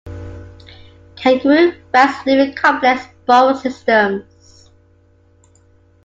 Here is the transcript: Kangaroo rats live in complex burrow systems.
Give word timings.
Kangaroo 1.15 1.75
rats 1.93 2.25
live 2.25 2.39
in 2.49 2.55
complex 2.55 3.05
burrow 3.27 3.53
systems. 3.53 4.71